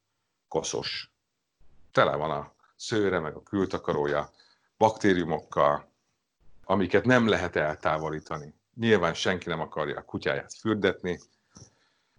[0.48, 1.12] koszos.
[1.92, 4.32] Tele van a szőre, meg a kültakarója
[4.78, 5.94] baktériumokkal,
[6.64, 8.54] amiket nem lehet eltávolítani.
[8.74, 11.20] Nyilván senki nem akarja a kutyáját fürdetni,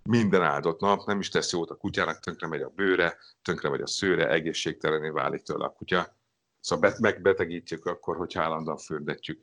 [0.06, 3.80] minden áldott nap, nem is tesz jót a kutyának, tönkre megy a bőre, tönkre megy
[3.80, 6.16] a szőre, egészségtelené válik tőle a kutya.
[6.60, 9.40] Szóval megbetegítjük akkor, hogy állandóan fürdetjük.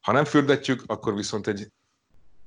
[0.00, 1.72] Ha nem fürdetjük, akkor viszont egy,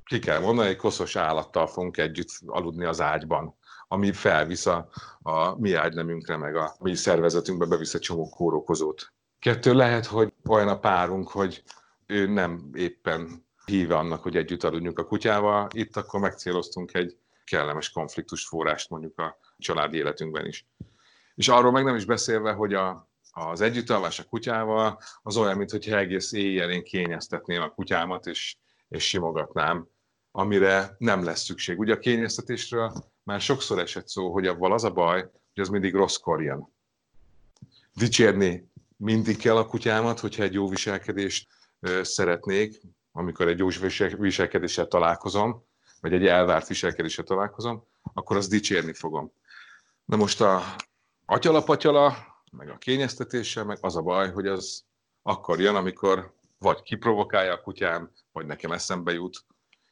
[0.04, 4.90] ki kell mondani, egy koszos állattal fogunk együtt aludni az ágyban ami felvisz a,
[5.22, 9.14] a mi ágynemünkre, meg a mi szervezetünkbe bevisz egy csomó kórokozót.
[9.40, 11.64] Kettő lehet, hogy olyan a párunk, hogy
[12.06, 15.68] ő nem éppen híve annak, hogy együtt aludjunk a kutyával.
[15.74, 20.66] Itt akkor megcéloztunk egy kellemes konfliktus forrást mondjuk a családi életünkben is.
[21.36, 25.98] És arról meg nem is beszélve, hogy a, az együttalvás a kutyával az olyan, mintha
[25.98, 29.88] egész éjjel én kényeztetném a kutyámat, és, és simogatnám,
[30.32, 31.80] amire nem lesz szükség.
[31.80, 35.22] Ugye a kényeztetésről már sokszor esett szó, hogy abban az a baj,
[35.54, 36.74] hogy az mindig rosszkor jön.
[37.94, 41.48] Dicsérni mindig kell a kutyámat, hogyha egy jó viselkedést
[42.02, 42.82] szeretnék,
[43.18, 43.68] amikor egy jó
[44.18, 45.64] viselkedéssel találkozom,
[46.02, 49.32] vagy egy elvárt viselkedéssel találkozom, akkor azt dicsérni fogom.
[50.06, 50.62] Na most a
[51.26, 52.16] atyala-patyala,
[52.52, 54.84] meg a kényeztetéssel, meg az a baj, hogy az
[55.22, 59.46] akkor jön, amikor vagy kiprovokálja a kutyám, vagy nekem eszembe jut,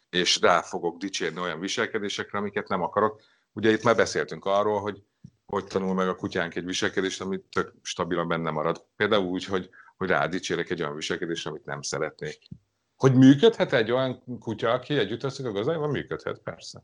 [0.09, 3.21] és rá fogok dicsérni olyan viselkedésekre, amiket nem akarok.
[3.53, 5.03] Ugye itt már beszéltünk arról, hogy
[5.45, 8.85] hogy tanul meg a kutyánk egy viselkedést, amit tök stabilan benne marad.
[8.95, 12.47] Például úgy, hogy, hogy rá dicsérek egy olyan viselkedést, amit nem szeretnék.
[12.95, 15.89] Hogy működhet egy olyan kutya, aki együtt veszik a gazdájával?
[15.89, 16.83] Működhet, persze.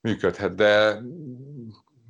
[0.00, 1.00] Működhet, de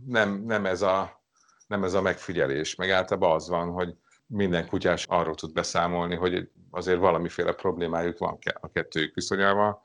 [0.07, 1.23] nem, nem, ez a,
[1.67, 2.75] nem ez a megfigyelés.
[2.75, 3.95] Meg általában az van, hogy
[4.27, 9.83] minden kutyás arról tud beszámolni, hogy azért valamiféle problémájuk van a kettőjük viszonyával,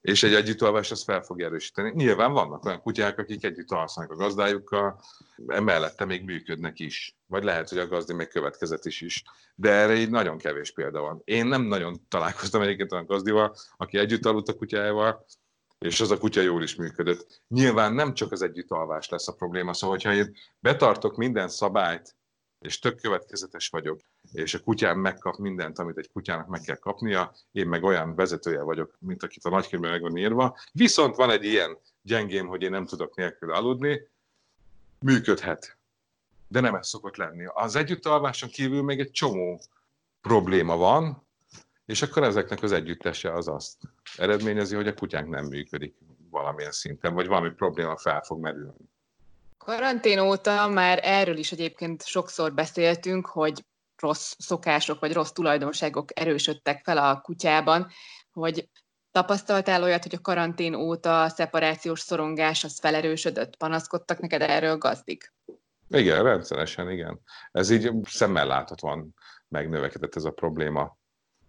[0.00, 1.92] és egy együttalvás ezt fel fog erősíteni.
[1.94, 5.00] Nyilván vannak olyan kutyák, akik együtt alszanak a gazdájukkal,
[5.46, 7.16] emellette még működnek is.
[7.26, 9.24] Vagy lehet, hogy a gazdi még következet is is.
[9.54, 11.20] De erre így nagyon kevés példa van.
[11.24, 15.26] Én nem nagyon találkoztam egyébként olyan gazdival, aki együtt aludt a kutyájával,
[15.78, 17.42] és az a kutya jól is működött.
[17.48, 22.16] Nyilván nem csak az együttalvás lesz a probléma, szóval hogyha én betartok minden szabályt,
[22.58, 24.00] és tök következetes vagyok,
[24.32, 28.62] és a kutyám megkap mindent, amit egy kutyának meg kell kapnia, én meg olyan vezetője
[28.62, 30.58] vagyok, mint akit a nagykönyvben meg van írva.
[30.72, 34.08] Viszont van egy ilyen gyengém, hogy én nem tudok nélkül aludni,
[35.00, 35.76] működhet.
[36.48, 37.44] De nem ez szokott lenni.
[37.46, 39.60] Az együttalváson kívül még egy csomó
[40.20, 41.26] probléma van,
[41.86, 43.76] és akkor ezeknek az együttese az azt
[44.16, 45.94] eredményezi, hogy a kutyánk nem működik
[46.30, 48.88] valamilyen szinten, vagy valami probléma fel fog merülni.
[49.68, 53.64] Karantén óta már erről is egyébként sokszor beszéltünk, hogy
[53.96, 57.86] rossz szokások vagy rossz tulajdonságok erősödtek fel a kutyában,
[58.32, 58.68] hogy
[59.10, 63.56] tapasztaltál olyat, hogy a karantén óta a szeparációs szorongás az felerősödött?
[63.56, 65.34] Panaszkodtak neked erről gazdik?
[65.88, 67.20] Igen, rendszeresen, igen.
[67.52, 69.14] Ez így szemmel láthatóan
[69.48, 70.96] megnövekedett ez a probléma,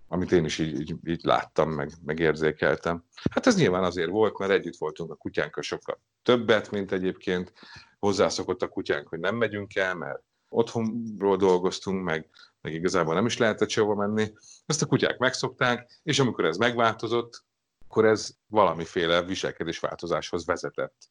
[0.07, 3.03] amit én is így, így, így láttam, meg, meg érzékeltem.
[3.31, 7.53] Hát ez nyilván azért volt, mert együtt voltunk a kutyánkkal sokkal többet, mint egyébként.
[7.99, 12.29] Hozzászokott a kutyánk, hogy nem megyünk el, mert otthonról dolgoztunk, meg,
[12.61, 14.33] meg igazából nem is lehetett sehova menni.
[14.65, 17.43] Ezt a kutyák megszokták, és amikor ez megváltozott,
[17.87, 21.09] akkor ez valamiféle viselkedésváltozáshoz vezetett.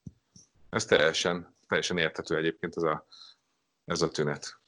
[0.71, 3.07] Ez teljesen, teljesen érthető egyébként ez a,
[3.85, 4.61] ez a tünet.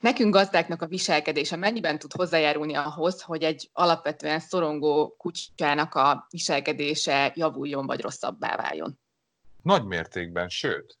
[0.00, 7.32] Nekünk gazdáknak a viselkedése mennyiben tud hozzájárulni ahhoz, hogy egy alapvetően szorongó kutyának a viselkedése
[7.34, 8.98] javuljon vagy rosszabbá váljon?
[9.62, 10.98] Nagy mértékben, sőt,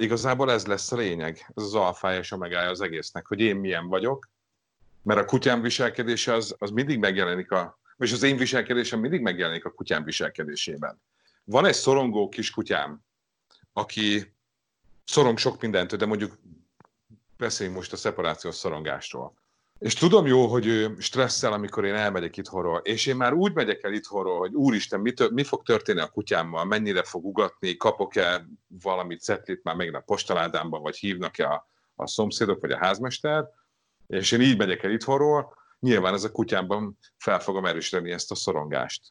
[0.00, 3.88] igazából ez lesz a lényeg, ez az alfája és omegája az egésznek, hogy én milyen
[3.88, 4.28] vagyok,
[5.02, 9.64] mert a kutyám viselkedése az, az mindig megjelenik a, és az én viselkedésem mindig megjelenik
[9.64, 11.02] a kutyám viselkedésében.
[11.44, 13.04] Van egy szorongó kis kutyám,
[13.72, 14.34] aki
[15.04, 16.38] szorong sok mindentől, de mondjuk
[17.36, 19.34] beszéljünk most a szeparációs szorongásról.
[19.80, 23.82] És tudom jó, hogy ő stresszel, amikor én elmegyek itthonról, és én már úgy megyek
[23.82, 28.46] el itthonról, hogy úristen, mi, tör- mi fog történni a kutyámmal, mennyire fog ugatni, kapok-e
[28.82, 33.44] valamit cetlit már megint a postaládámban, vagy hívnak-e a, a szomszédok, vagy a házmester,
[34.06, 38.34] és én így megyek el itthonról, nyilván ez a kutyámban fel fogom erősíteni ezt a
[38.34, 39.02] szorongást.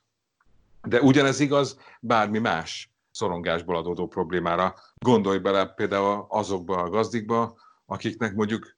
[0.82, 4.76] De ugyanez igaz bármi más szorongásból adódó problémára.
[4.98, 7.56] Gondolj bele például azokba a gazdikba,
[7.86, 8.78] akiknek mondjuk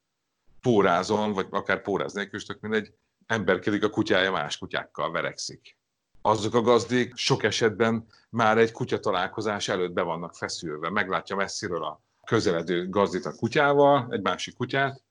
[0.62, 2.94] pórázon, vagy akár póráz nélkül, mindegy,
[3.26, 5.78] emberkedik a kutyája más kutyákkal, verekszik.
[6.22, 10.90] Azok a gazdék sok esetben már egy kutya találkozás előtt be vannak feszülve.
[10.90, 15.04] Meglátja messziről a közeledő gazdit a kutyával, egy másik kutyát,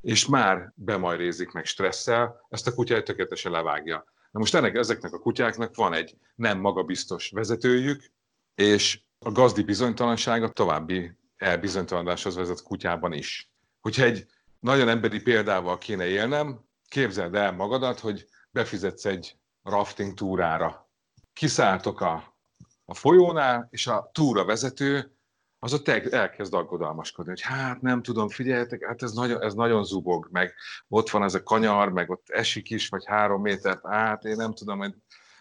[0.00, 4.04] és már bemajrézik meg stresszel, ezt a kutyát tökéletesen levágja.
[4.30, 8.12] Na most ennek, ezeknek a kutyáknak van egy nem magabiztos vezetőjük,
[8.54, 13.50] és a gazdi bizonytalansága további elbizonytalanodáshoz vezet kutyában is.
[13.80, 14.26] Hogyha egy
[14.62, 20.90] nagyon emberi példával kéne élnem, képzeld el magadat, hogy befizetsz egy rafting túrára.
[21.32, 22.36] Kiszálltok a,
[22.84, 25.16] a folyónál, és a túra vezető
[25.58, 30.28] az ott elkezd aggodalmaskodni, hogy hát nem tudom, figyeljetek, hát ez nagyon, ez nagyon zubog,
[30.30, 30.54] meg
[30.88, 34.54] ott van ez a kanyar, meg ott esik is, vagy három métert át, én nem
[34.54, 34.94] tudom, hogy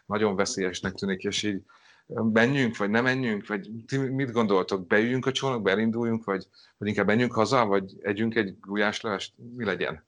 [0.06, 1.64] nagyon veszélyesnek tűnik, és így
[2.14, 6.48] menjünk, vagy nem menjünk, vagy ti mit gondoltok, beüljünk a csónakba, elinduljunk, vagy,
[6.78, 10.04] vagy inkább menjünk haza, vagy együnk egy gulyáslevest, mi legyen?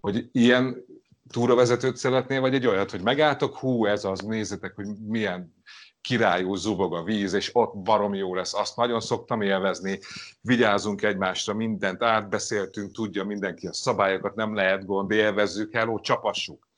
[0.00, 0.84] Hogy ilyen
[1.30, 5.54] túravezetőt szeretnél, vagy egy olyat, hogy megálltok, hú, ez az, nézzétek, hogy milyen
[6.00, 9.98] királyú zubog a víz, és ott barom jó lesz, azt nagyon szoktam élvezni,
[10.40, 16.68] vigyázunk egymásra, mindent átbeszéltünk, tudja mindenki a szabályokat, nem lehet gond, élvezzük, hello, csapassuk.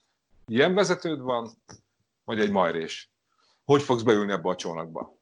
[0.46, 1.50] Ilyen vezetőd van,
[2.24, 3.10] vagy egy majrés?
[3.68, 5.18] Hogy fogsz beülni ebbe a csónakba?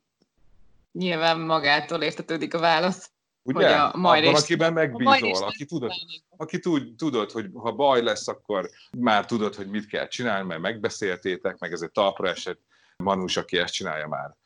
[0.92, 3.11] Nyilván magától értetődik a válasz.
[3.42, 3.59] Ugye?
[3.59, 5.92] Hogy a Abban, akiben megbízol, aki tudod,
[6.37, 10.61] aki tud, tudod, hogy ha baj lesz, akkor már tudod, hogy mit kell csinálni, mert
[10.61, 12.61] megbeszéltétek, meg ez egy talpra esett
[12.96, 14.37] Manus, aki ezt csinálja már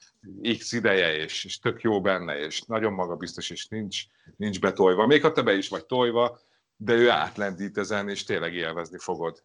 [0.58, 4.02] x ideje, és, és tök jó benne, és nagyon magabiztos, és nincs,
[4.36, 5.06] nincs betolva.
[5.06, 6.40] Még ha te be is vagy tolva,
[6.76, 9.44] de ő átlendít ezen, és tényleg élvezni fogod.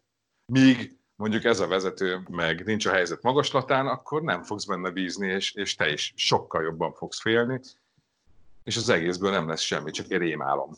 [0.52, 5.28] Míg mondjuk ez a vezető meg nincs a helyzet magaslatán, akkor nem fogsz benne bízni,
[5.28, 7.60] és, és te is sokkal jobban fogsz félni,
[8.64, 10.70] és az egészből nem lesz semmi, csak egy rémálom.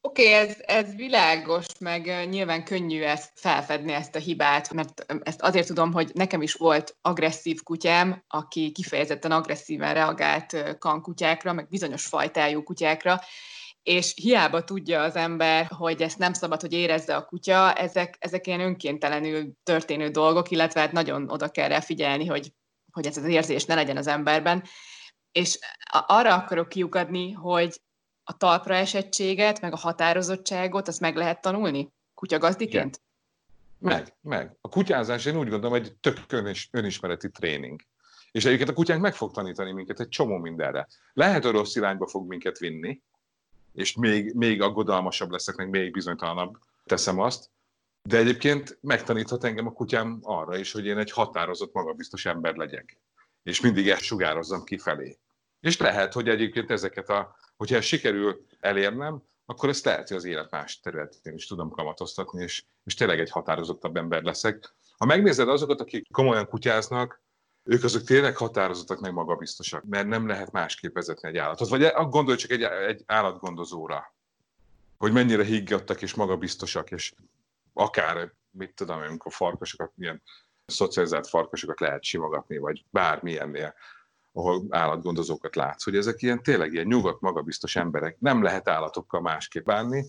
[0.00, 5.42] Oké, okay, ez, ez világos, meg nyilván könnyű ezt felfedni, ezt a hibát, mert ezt
[5.42, 12.06] azért tudom, hogy nekem is volt agresszív kutyám, aki kifejezetten agresszíven reagált kankutyákra, meg bizonyos
[12.06, 13.20] fajtájú kutyákra,
[13.86, 18.46] és hiába tudja az ember, hogy ezt nem szabad, hogy érezze a kutya, ezek, ezek
[18.46, 22.52] ilyen önkéntelenül történő dolgok, illetve hát nagyon oda kell rá figyelni, hogy,
[22.92, 24.62] hogy ez az érzés ne legyen az emberben.
[25.32, 25.58] És
[26.06, 27.80] arra akarok kiukadni, hogy
[28.24, 33.00] a talpra esettséget, meg a határozottságot, azt meg lehet tanulni kutyagazdiként?
[33.78, 34.56] Meg, meg.
[34.60, 37.80] A kutyázás én úgy gondolom, egy tök önis, önismereti tréning.
[38.30, 40.88] És egyébként a kutyánk meg fog tanítani minket egy csomó mindenre.
[41.12, 43.00] Lehet, hogy rossz irányba fog minket vinni,
[43.76, 47.50] és még, még aggodalmasabb leszek, meg még bizonytalanabb teszem azt.
[48.02, 52.98] De egyébként megtaníthat engem a kutyám arra is, hogy én egy határozott, magabiztos ember legyek.
[53.42, 55.18] És mindig ezt sugározzam kifelé.
[55.60, 60.24] És lehet, hogy egyébként ezeket a, hogyha ezt sikerül elérnem, akkor ezt lehet, hogy az
[60.24, 64.74] élet más területén is tudom kamatoztatni, és, és tényleg egy határozottabb ember leszek.
[64.98, 67.22] Ha megnézed azokat, akik komolyan kutyáznak,
[67.66, 71.68] ők azok tényleg határozottak, meg magabiztosak, mert nem lehet másképp vezetni egy állatot.
[71.68, 74.14] Vagy gondolj csak egy, egy állatgondozóra,
[74.98, 77.12] hogy mennyire higgadtak és magabiztosak, és
[77.72, 80.22] akár, mit tudom, amikor farkasokat, milyen
[80.66, 83.74] szocializált farkasokat lehet simogatni, vagy bármilyennél,
[84.32, 88.16] ahol állatgondozókat látsz, hogy ezek ilyen tényleg ilyen nyugodt, magabiztos emberek.
[88.18, 90.04] Nem lehet állatokkal másképp bánni.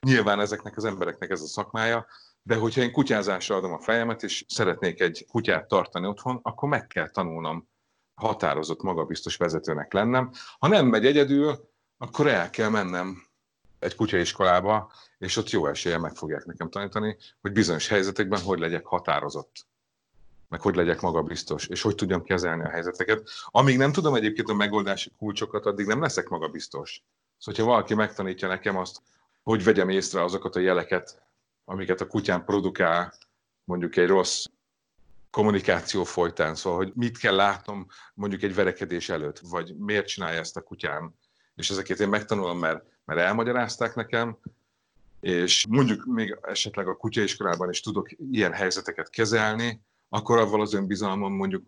[0.00, 2.06] Nyilván ezeknek az embereknek ez a szakmája,
[2.46, 6.86] de hogyha én kutyázásra adom a fejemet, és szeretnék egy kutyát tartani otthon, akkor meg
[6.86, 7.68] kell tanulnom
[8.14, 10.30] határozott, magabiztos vezetőnek lennem.
[10.58, 13.26] Ha nem megy egyedül, akkor el kell mennem
[13.78, 18.84] egy kutyaiskolába, és ott jó esélye meg fogják nekem tanítani, hogy bizonyos helyzetekben hogy legyek
[18.84, 19.66] határozott,
[20.48, 23.28] meg hogy legyek magabiztos, és hogy tudjam kezelni a helyzeteket.
[23.46, 27.02] Amíg nem tudom egyébként a megoldási kulcsokat, addig nem leszek magabiztos.
[27.38, 29.02] Szóval, hogyha valaki megtanítja nekem azt,
[29.42, 31.22] hogy vegyem észre azokat a jeleket,
[31.64, 33.14] amiket a kutyám produkál,
[33.64, 34.44] mondjuk egy rossz
[35.30, 40.56] kommunikáció folytán, szóval, hogy mit kell látnom mondjuk egy verekedés előtt, vagy miért csinálja ezt
[40.56, 41.14] a kutyám,
[41.54, 44.38] és ezeket én megtanulom, mert, mert elmagyarázták nekem,
[45.20, 51.32] és mondjuk még esetleg a kutyaiskolában is tudok ilyen helyzeteket kezelni, akkor avval az önbizalmam
[51.32, 51.64] mondjuk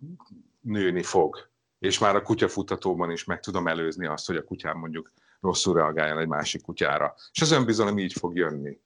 [0.60, 1.50] nőni fog.
[1.78, 6.18] És már a kutyafutatóban is meg tudom előzni azt, hogy a kutyám mondjuk rosszul reagáljon
[6.18, 7.14] egy másik kutyára.
[7.32, 8.80] És az önbizalom így fog jönni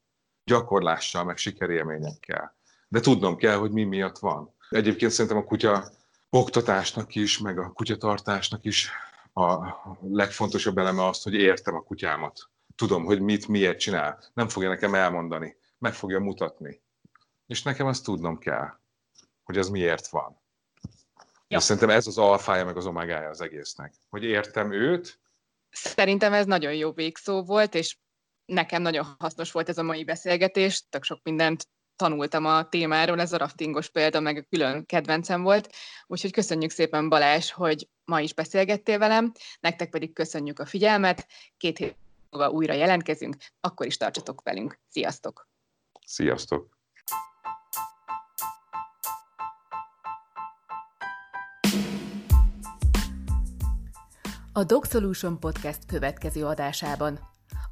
[0.50, 2.56] gyakorlással, meg sikerélményekkel.
[2.88, 4.54] De tudnom kell, hogy mi miatt van.
[4.70, 5.90] Egyébként szerintem a kutya
[6.30, 8.90] oktatásnak is, meg a kutyatartásnak is
[9.34, 9.58] a
[10.00, 12.48] legfontosabb eleme az, hogy értem a kutyámat.
[12.76, 14.24] Tudom, hogy mit, miért csinál.
[14.34, 16.82] Nem fogja nekem elmondani, meg fogja mutatni.
[17.46, 18.68] És nekem azt tudnom kell,
[19.44, 20.40] hogy az miért van.
[21.48, 21.58] Ja.
[21.58, 23.94] És szerintem ez az alfája, meg az omegája az egésznek.
[24.08, 25.20] Hogy értem őt.
[25.70, 27.96] Szerintem ez nagyon jó végszó volt, és
[28.50, 33.32] nekem nagyon hasznos volt ez a mai beszélgetés, tök sok mindent tanultam a témáról, ez
[33.32, 35.74] a raftingos példa, meg a külön kedvencem volt.
[36.06, 41.26] Úgyhogy köszönjük szépen Balázs, hogy ma is beszélgettél velem, nektek pedig köszönjük a figyelmet,
[41.56, 41.96] két hét
[42.30, 44.80] múlva újra jelentkezünk, akkor is tartsatok velünk.
[44.88, 45.48] Sziasztok!
[46.06, 46.78] Sziasztok!
[54.52, 57.18] A Dog Solution Podcast következő adásában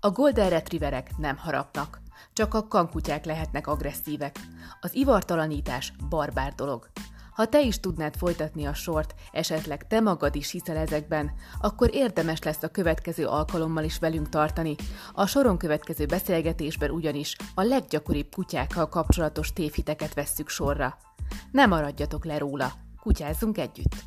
[0.00, 2.00] a Golden Retrieverek nem harapnak,
[2.32, 4.38] csak a kankutyák lehetnek agresszívek.
[4.80, 6.88] Az ivartalanítás barbár dolog.
[7.32, 12.42] Ha te is tudnád folytatni a sort, esetleg te magad is hiszel ezekben, akkor érdemes
[12.42, 14.74] lesz a következő alkalommal is velünk tartani.
[15.12, 20.98] A soron következő beszélgetésben ugyanis a leggyakoribb kutyákkal kapcsolatos tévhiteket vesszük sorra.
[21.50, 24.04] Ne maradjatok le róla, kutyázzunk együtt!